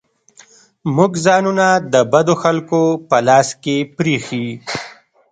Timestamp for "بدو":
2.11-2.35